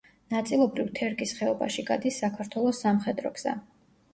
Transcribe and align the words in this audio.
ნაწილობრივ 0.35 0.87
თერგის 0.99 1.33
ხეობაში 1.41 1.85
გადის 1.91 2.17
საქართველოს 2.25 2.81
სამხედრო 2.87 3.37
გზა. 3.37 3.55